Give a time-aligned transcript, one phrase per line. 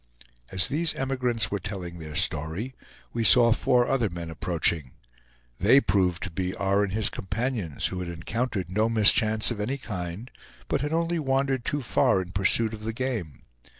[0.51, 2.73] As these emigrants were telling their story,
[3.13, 4.93] we saw four other men approaching.
[5.59, 6.81] They proved to be R.
[6.83, 10.31] and his companions, who had encountered no mischance of any kind,
[10.67, 13.43] but had only wandered too far in pursuit of the game.